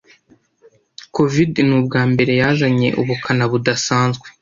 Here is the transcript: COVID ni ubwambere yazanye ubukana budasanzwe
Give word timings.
COVID 1.15 1.51
ni 1.67 1.73
ubwambere 1.79 2.33
yazanye 2.41 2.87
ubukana 3.01 3.43
budasanzwe 3.51 4.27